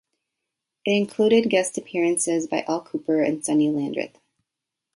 It 0.83 0.97
included 0.97 1.51
guest 1.51 1.77
appearances 1.77 2.47
by 2.47 2.63
Al 2.67 2.83
Kooper 2.83 3.23
and 3.23 3.45
Sonny 3.45 3.69
Landreth. 3.69 4.17